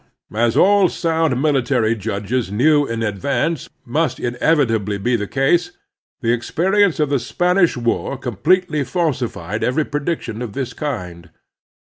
Now, 0.31 0.45
as 0.45 0.57
all 0.57 0.89
sound 0.89 1.39
military 1.39 1.95
judges 1.95 2.51
knew 2.51 2.87
in 2.87 3.03
ad 3.03 3.19
vance 3.19 3.69
must 3.85 4.19
inevitably 4.19 4.97
be 4.97 5.15
the 5.15 5.27
case, 5.27 5.73
the 6.21 6.33
experience 6.33 6.99
of 6.99 7.09
the 7.09 7.19
Spanish 7.19 7.77
war 7.77 8.17
completely 8.17 8.83
falsified 8.83 9.63
every 9.63 9.85
pre 9.85 9.99
diction 10.03 10.41
of 10.41 10.53
this 10.53 10.73
kind. 10.73 11.29